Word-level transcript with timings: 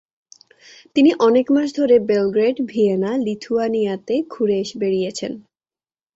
তিনি 0.95 1.11
অনেক 1.19 1.45
মাস 1.51 1.67
ধরে 1.75 1.95
বেলগ্রেড, 1.99 2.55
ভিয়েনা, 2.65 3.11
লিথুয়ানিয়াতে 3.17 4.15
ঘুরে 4.29 4.59
বেড়িয়েছেন। 4.77 5.31